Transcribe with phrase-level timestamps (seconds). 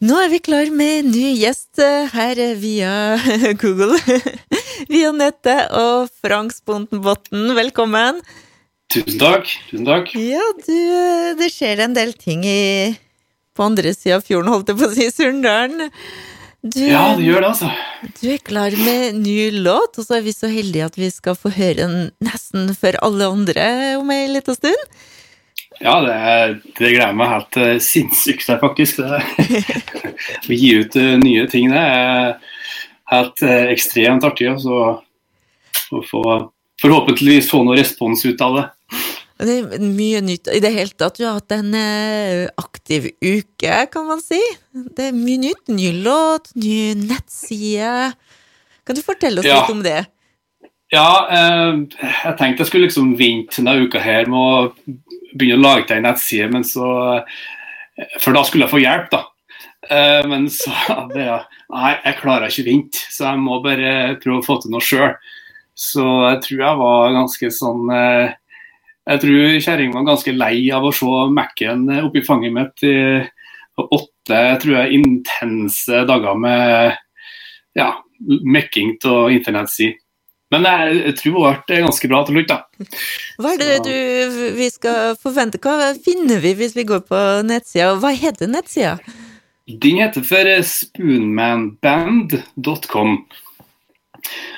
[0.00, 1.76] Nå er vi klar med en ny gjest
[2.14, 2.92] her via
[3.60, 3.98] Google.
[4.92, 5.66] via nettet.
[5.76, 8.22] Og Frank Spontenbotn, velkommen.
[8.88, 9.44] Tusen takk.
[9.68, 10.14] Tusen takk.
[10.16, 10.78] Ja, du,
[11.36, 12.94] det skjer en del ting i,
[13.52, 15.92] på andre sida av fjorden, holdt jeg på å si, Surndalen.
[16.64, 17.68] Du, ja, det gjør det, altså.
[18.22, 21.36] Du er klar med ny låt, og så er vi så heldige at vi skal
[21.36, 23.68] få høre den nesten for alle andre
[24.00, 25.00] om ei lita stund.
[25.80, 26.16] Ja, det,
[26.76, 29.00] det gleder meg helt til sinnssykt til, faktisk.
[30.50, 32.34] Å gi ut uh, nye ting, det er
[33.14, 34.50] helt uh, ekstremt artig.
[34.52, 34.98] Altså,
[35.90, 36.24] å få,
[36.82, 38.66] forhåpentligvis få noe respons ut av det.
[39.40, 41.16] Det er mye nytt i det hele tatt.
[41.16, 41.72] Du har hatt en
[42.60, 44.40] aktiv uke, kan man si.
[44.70, 45.62] Det er mye nytt.
[45.72, 48.10] Ny låt, ny nettside.
[48.84, 49.62] Kan du fortelle oss ja.
[49.62, 50.02] litt om det?
[50.90, 54.94] Ja, jeg tenkte jeg skulle liksom vente denne uka her med å
[55.38, 56.88] begynne å lage til ei nettside, men så
[58.22, 59.20] For da skulle jeg få hjelp, da.
[59.86, 60.72] Eh, men så
[61.12, 63.92] bare Nei, jeg klarer ikke å vente, så jeg må bare
[64.22, 65.14] prøve å få til noe sjøl.
[65.78, 68.34] Så jeg tror jeg var ganske sånn eh,
[69.12, 72.96] Jeg tror kjerringa var ganske lei av å se Mac-en oppi fanget mitt i
[73.80, 76.98] åtte tror jeg, intense dager med
[77.78, 77.94] ja,
[78.44, 79.99] mekking av internettsider.
[80.50, 82.58] Men jeg, tror det ble ganske bra til slutt, da.
[83.38, 83.96] Hva er det du,
[84.58, 85.60] vi skal forvente?
[85.62, 87.94] Hva finner vi hvis vi går på nettsida?
[88.02, 88.98] Hva heter nettsida?
[89.70, 93.10] Den heter for spoonmanband.com.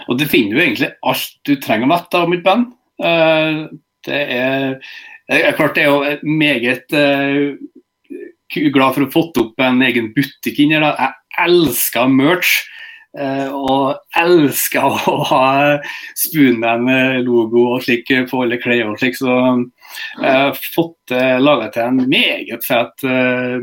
[0.08, 2.64] Og det finner jo egentlig alt du trenger å vite om et band.
[3.02, 3.58] Eh,
[4.08, 4.62] det er,
[5.28, 6.88] er klart det er jo meget
[8.72, 10.96] glad for å ha fått opp en egen butikk inni der.
[10.96, 11.12] Jeg
[11.46, 12.52] elsker merch.
[13.12, 15.46] Uh, og elsker å ha
[16.16, 19.18] Spoonman-logo og slik på alle klær og slik.
[19.18, 23.04] Så jeg uh, har fått uh, laga til en meget fet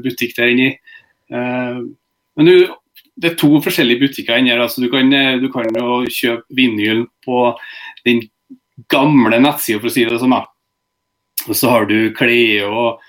[0.03, 0.69] butikk der inni.
[1.29, 2.69] men du,
[3.17, 4.61] det er to forskjellige butikker inni her.
[4.61, 7.41] Altså, du, kan, du kan jo kjøpe vinyl på
[8.05, 8.23] den
[8.89, 10.37] gamle nettsida, for å si det sånn.
[11.47, 13.01] Og så har du klær og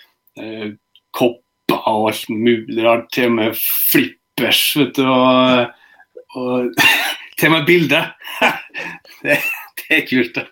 [1.16, 3.08] kopper og alt mulig rart.
[3.12, 4.64] Til og med flippers.
[4.80, 5.79] vet du, og
[6.34, 6.70] og
[7.40, 8.04] til og bilde.
[9.20, 9.34] Det,
[9.76, 10.46] det, er kult, det.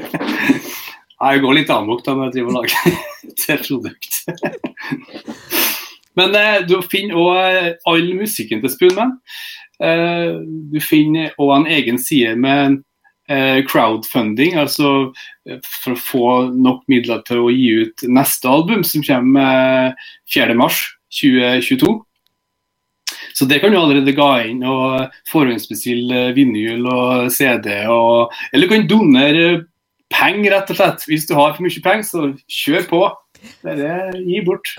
[1.16, 2.76] Jeg går litt amok da når jeg driver og lager
[3.48, 4.12] et produkt.
[6.20, 9.16] Men eh, du finner òg all musikken til Spoonman.
[9.82, 10.36] Eh,
[10.72, 12.78] du finner òg en egen side med
[13.32, 15.10] eh, crowdfunding, altså
[15.64, 19.96] for å få nok midler til å gi ut neste album, som kommer
[20.34, 21.96] 4.3.2022.
[23.36, 27.68] Så det kan du allerede ga inn og forhåndsbestille vinyl og CD.
[27.92, 29.48] Og, eller du kan donere
[30.12, 31.04] penger, rett og slett.
[31.10, 33.02] Hvis du har for mye penger, så kjør på.
[33.66, 34.72] Bare gi bort.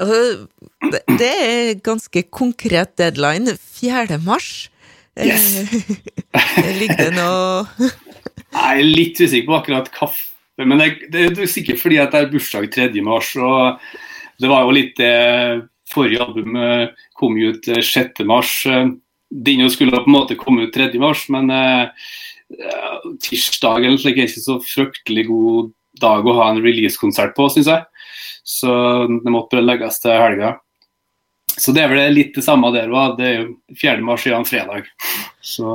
[1.22, 3.53] Det er ganske konkret deadline.
[3.78, 4.18] 4.
[4.25, 4.72] mars.
[5.18, 5.66] Yes.
[6.79, 7.63] Ligger det noe
[8.57, 10.28] Jeg er litt usikker på akkurat kaffe.
[10.62, 12.89] Men det, det, er sikkert fordi at det er bursdag 3.
[13.06, 13.35] mars.
[13.38, 13.81] og
[14.41, 15.13] Det var jo litt det
[15.92, 17.98] forrige albumet kom jo ut 6.
[17.98, 18.53] Eh, mars.
[18.66, 20.92] Eh, skulle på en måte komme ut 3.
[21.00, 21.90] mars, men uh,
[23.20, 27.68] tirsdag eller slik er ikke så fryktelig god dag å ha en releasekonsert på, syns
[27.68, 27.84] jeg.
[28.48, 28.72] Så
[29.12, 30.53] det måtte bare legges til helga.
[31.58, 33.18] Så det er vel litt det samme der òg.
[33.18, 33.50] Det er jo
[33.81, 33.98] 4.
[34.06, 34.88] mars siden fredag.
[35.42, 35.74] Så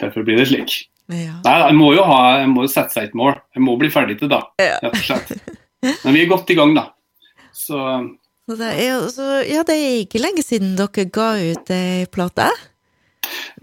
[0.00, 0.80] derfor blir det slik.
[1.12, 1.36] Ja.
[1.44, 3.36] Nei, jeg må jo ha, jeg må sette seg et mål.
[3.54, 5.34] Jeg må bli ferdig til da, rett og slett.
[6.06, 6.88] Men vi er godt i gang, da.
[7.54, 7.78] Så
[8.60, 12.50] det er, altså, ja, det er ikke lenge siden dere ga ut ei plate?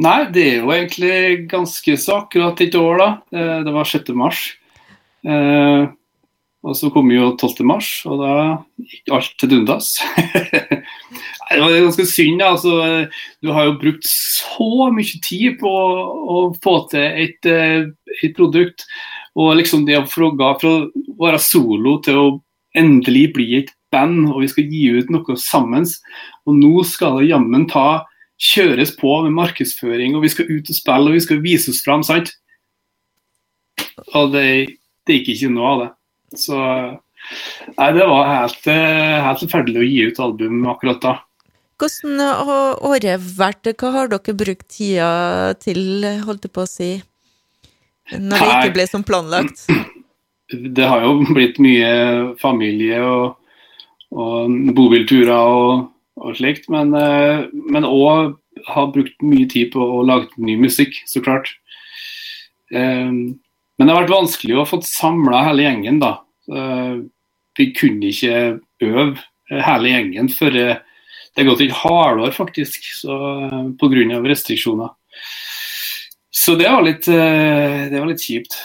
[0.02, 3.10] Nei, det er jo egentlig ganske så akkurat et år, da.
[3.36, 4.10] Eh, det var 6.
[4.18, 4.40] mars.
[5.22, 5.84] Eh,
[6.62, 7.62] og så kom jo 12.
[7.66, 8.34] mars, og da
[8.82, 9.96] gikk alt til dundas.
[11.50, 12.42] det var ganske synd.
[12.46, 12.74] altså.
[13.42, 17.90] Du har jo brukt så mye tid på å få til et, eh,
[18.22, 18.86] et produkt.
[19.38, 20.74] Og liksom det å fra å
[21.22, 22.28] være solo til å
[22.78, 25.86] endelig bli et band, og vi skal gi ut noe sammen.
[26.48, 28.04] Og nå skal det jammen ta
[28.42, 31.84] kjøres på med markedsføring, og vi skal ut og spille og vi skal vise oss
[31.86, 32.04] fram.
[32.04, 32.34] sant?
[34.18, 34.78] Og det,
[35.08, 35.90] det gikk ikke noe av det.
[36.42, 41.18] Så nei, det var helt, helt forferdelig å gi ut album akkurat da.
[41.82, 43.72] Hvordan har året vært?
[43.78, 46.92] Hva har dere brukt tida til, holdt jeg på å si,
[48.14, 49.66] når det ikke ble som planlagt?
[50.52, 51.92] Det har jo blitt mye
[52.42, 53.38] familie og
[54.12, 55.88] og bobilturer og,
[56.20, 56.68] og slikt.
[56.72, 58.38] Men òg eh,
[58.68, 61.50] har brukt mye tid på å lage ny musikk, så klart.
[62.72, 63.40] Um,
[63.80, 66.18] men det har vært vanskelig å få samla hele gjengen, da.
[66.52, 67.08] Uh,
[67.58, 69.22] vi kunne ikke øve
[69.52, 73.16] hele gjengen før det er gått et halvår, faktisk, så,
[73.80, 74.20] pga.
[74.24, 74.92] restriksjoner.
[76.32, 78.56] Så det var litt, det var litt kjipt.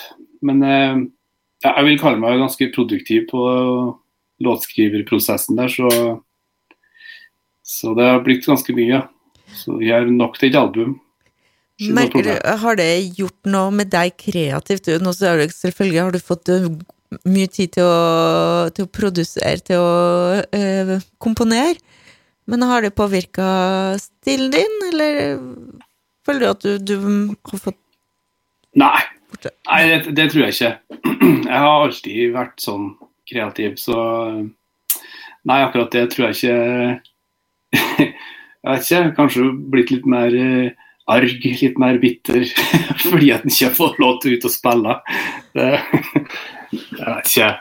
[0.47, 3.43] Men jeg vil kalle meg ganske produktiv på
[4.43, 5.89] låtskriverprosessen der, så,
[7.65, 9.03] så det har blitt ganske mye.
[9.57, 10.97] Så vi har nok til et album.
[11.93, 12.89] Merker Har det
[13.19, 14.89] gjort noe med deg kreativt?
[15.01, 16.69] Nå så selvfølgelig har du fått eh,
[17.29, 21.77] mye tid til å, til å produsere, til å øh, komponere.
[22.47, 23.47] Men har det påvirka
[24.01, 25.37] stilen din, eller
[26.27, 26.95] føler du at du, du
[27.51, 27.81] har fått
[28.77, 29.01] Nei,
[29.41, 30.73] Nei det, det, tror jeg ikke.
[31.49, 32.91] Jeg har alltid vært sånn
[33.29, 33.99] kreativ, så
[35.47, 36.57] Nei, akkurat det tror jeg ikke
[38.67, 40.73] Jeg vet ikke, kanskje blitt litt mer eh,
[41.13, 42.43] arg, litt mer bitter
[43.05, 44.97] fordi at en ikke får lov til å ut og spille.
[45.55, 45.69] Det,
[46.73, 47.53] jeg vet ikke.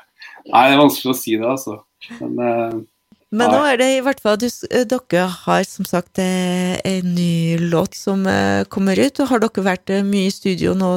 [0.48, 1.78] Nei, det er vanskelig å si det, altså.
[2.18, 6.22] Men, uh, Men nå er det i hvert fall du, eh, Dere har som sagt
[6.24, 8.26] en ny låt som
[8.74, 9.22] kommer ut.
[9.30, 10.96] Har dere vært mye i studio nå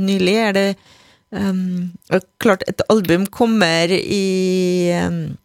[0.00, 0.36] nylig?
[0.48, 0.66] Er det
[1.32, 1.92] um,
[2.42, 5.36] Klart, et album kommer i um,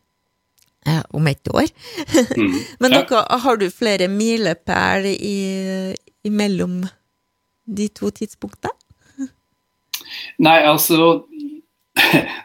[1.09, 1.67] om ett år.
[2.37, 2.53] Mm.
[2.79, 5.09] Men dere, har du flere milepæl
[6.23, 6.85] imellom
[7.67, 8.71] de to tidspunktene?
[10.45, 11.23] Nei, altså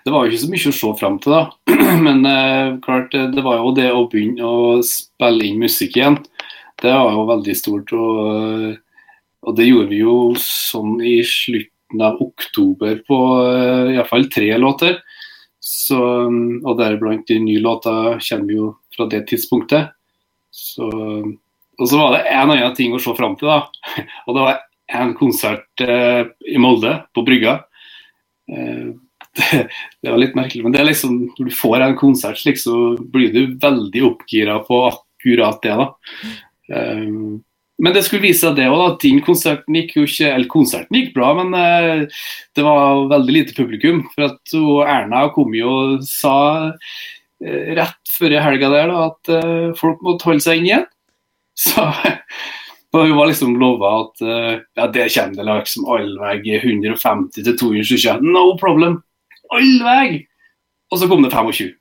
[0.03, 1.43] Det var jo ikke så mye å se fram til, da.
[2.07, 6.17] Men eh, klart, det var jo det å begynne å spille inn musikk igjen.
[6.83, 7.93] Det var jo veldig stort.
[7.93, 8.73] Og,
[9.45, 11.19] og det gjorde vi jo sånn i
[11.93, 15.01] slutten av oktober på uh, iallfall tre låter.
[15.61, 15.99] Så,
[16.65, 19.93] og deriblant de nye låter kommer jo fra det tidspunktet.
[20.51, 20.89] Så,
[21.79, 23.69] og så var det en annen ting å se fram til, da.
[24.27, 24.59] Og det var
[24.93, 27.63] en konsert eh, i Molde, på Brygga.
[28.51, 28.91] Eh,
[29.39, 29.63] det,
[30.03, 32.99] det, var litt merkelig, men det er liksom, når du får en konsert slik, så
[32.99, 35.79] blir du veldig oppgira på akkurat det.
[35.79, 35.89] da.
[36.75, 37.07] Eh,
[37.83, 40.99] men det skulle vise seg det òg, at din konserten gikk jo ikke Eller konserten
[40.99, 42.23] gikk bra, men uh,
[42.57, 44.05] det var veldig lite publikum.
[44.15, 44.55] For at
[44.95, 46.37] Erna kom jo og sa
[46.71, 50.89] uh, rett før helga der da, at folk måtte holde seg inn igjen.
[51.63, 51.87] Så
[52.93, 58.21] hun var liksom lova at ja, det kommer det liksom allveg 150 til 220.
[58.21, 58.99] No problem!
[59.49, 60.27] All vei!
[60.93, 61.73] Og så kom det 25.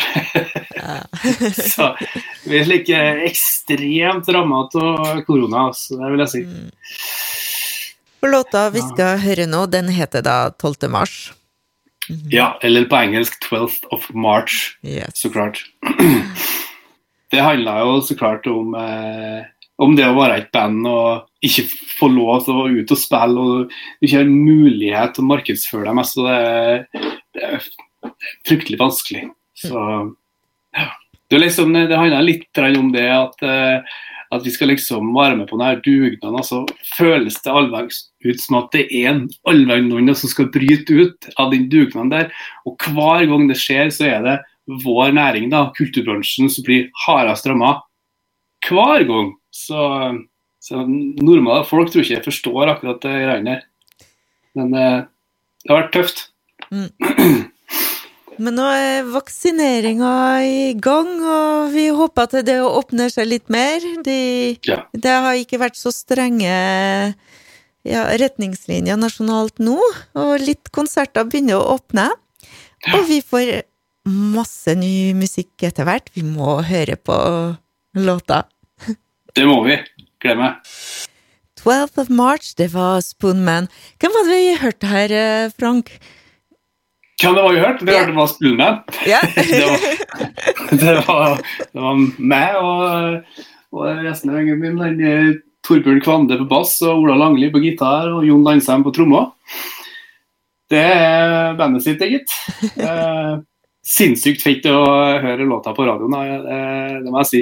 [1.74, 1.96] så
[2.44, 6.44] vi er like ekstremt ramma av korona, så det vil jeg si.
[6.46, 6.70] Mm.
[8.30, 10.88] låta vi skal høre nå, den heter da 12.
[10.92, 11.32] mars.
[12.10, 12.26] Mm.
[12.32, 15.14] Ja, eller på engelsk 12th of March, yes.
[15.14, 15.62] så klart.
[17.30, 19.44] det handler jo så klart om, eh,
[19.78, 23.00] om det å være et band og ikke få lov til å være ute og
[23.00, 26.18] spille, og ikke har mulighet til å markedsføre deg mest.
[26.18, 27.04] Det,
[27.36, 27.68] det er
[28.48, 29.28] fryktelig vanskelig.
[29.60, 29.80] Så
[30.76, 30.88] ja.
[31.30, 33.98] Det, liksom, det handler litt om det at, eh,
[34.30, 36.38] at, vi skal liksom være med på denne dugnaden.
[36.40, 36.64] Altså,
[36.96, 41.52] føles det allveis ut som at det er en allveis som skal bryte ut av
[41.54, 42.32] den dugnaden der.
[42.66, 44.36] Og hver gang det skjer, så er det
[44.82, 47.76] vår næring, da, kulturbransjen, som blir hardest ramma.
[48.66, 49.30] Hver gang.
[49.54, 49.86] Så,
[50.62, 53.64] så normale folk tror ikke jeg forstår akkurat det greiene der.
[54.58, 55.00] Men eh,
[55.62, 56.26] det har vært tøft.
[56.74, 56.90] Mm.
[58.40, 60.10] Men nå er vaksineringa
[60.48, 63.84] i gang, og vi håper at det åpner seg litt mer.
[64.06, 64.20] De,
[64.64, 64.78] ja.
[64.96, 66.48] Det har ikke vært så strenge
[67.84, 69.76] ja, retningslinjer nasjonalt nå,
[70.16, 72.08] og litt konserter begynner å åpne.
[72.86, 72.94] Ja.
[72.96, 73.52] Og vi får
[74.08, 76.08] masse ny musikk etter hvert.
[76.16, 77.16] Vi må høre på
[78.00, 78.46] låta.
[79.36, 79.76] Det må vi.
[80.20, 80.72] Gleder meg.
[81.60, 83.68] 12th of March, det var Spoonman.
[84.00, 85.92] Hvem hadde vi hørt her, eh, Frank?
[87.20, 87.84] Hvem det var jeg hørte?
[87.84, 88.78] Det hørte bare Spillman.
[89.04, 89.26] Yeah.
[89.36, 89.82] det, var,
[90.70, 93.42] det, var, det, var, meg og,
[93.76, 94.80] og resten av gjengen min.
[94.80, 95.34] Den,
[95.66, 99.28] Torbjørn Kvande på bass og Ola Langli på gitar og Jon Landsheim på trommer.
[100.70, 102.36] Det er bandet sitt, gitt.
[102.90, 103.36] Eh,
[103.90, 104.80] sinnssykt fett å
[105.20, 106.14] høre låta på radioen,
[106.46, 106.58] det,
[107.04, 107.40] det må jeg si.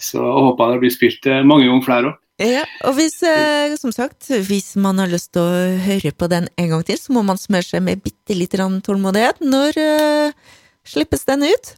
[0.00, 2.21] Så jeg håper det blir spilt mange ganger flere òg.
[2.42, 6.48] Ja, og hvis, eh, som sagt, hvis man har lyst til å høre på den
[6.58, 9.38] en gang til, så må man smøre seg med bitte litt tålmodighet.
[9.46, 11.70] Når uh, slippes den ut?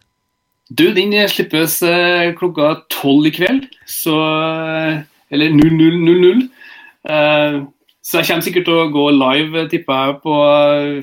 [0.72, 3.68] Du, den slippes uh, klokka tolv i kveld.
[3.84, 4.16] Så
[5.34, 6.46] Eller 00.00.
[7.04, 7.66] Uh,
[8.04, 10.34] så jeg kommer sikkert til å gå live, tipper jeg, på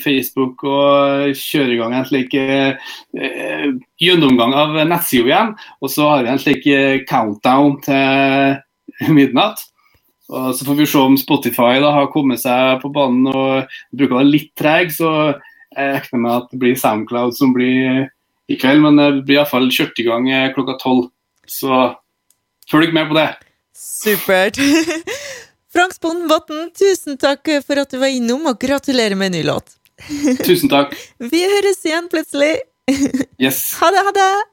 [0.01, 2.91] Facebook og kjøre i gang en slik eh,
[3.98, 5.56] gjennomgang av nettsida igjen.
[5.82, 6.68] Og så har vi en slik
[7.10, 8.62] countdown til
[9.17, 9.63] midnatt.
[10.31, 14.15] Og så får vi se om Spotify da, har kommet seg på banen og bruker
[14.15, 14.93] å være litt treg.
[14.96, 15.10] Så
[15.75, 18.08] jeg regner med at det blir Soundcloud som blir
[18.51, 21.10] i kveld, men det blir iallfall kjørt i gang klokka tolv.
[21.48, 21.84] Så
[22.72, 23.27] følg med på det.
[23.75, 24.60] Supert.
[25.74, 29.77] Frank Sponbotn, tusen takk for at du var innom, og gratulerer med en ny låt.
[30.43, 30.96] Tusen takk.
[31.31, 32.53] Vi høres igjen plutselig.
[33.39, 33.63] Yes.
[33.79, 34.50] Ha det, ha det!